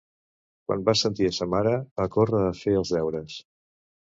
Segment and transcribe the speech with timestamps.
[0.69, 3.37] Quan va sentir a sa mare, va córrer a fer els deures